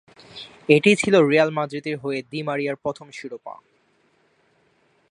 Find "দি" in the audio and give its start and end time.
2.31-2.39